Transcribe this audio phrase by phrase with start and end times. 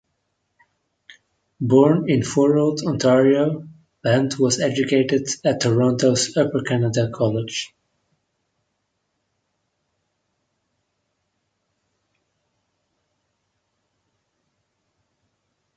[1.59, 3.67] Born in Thorold, Ontario,
[4.01, 7.71] Band was educated at Toronto's Upper Canada College.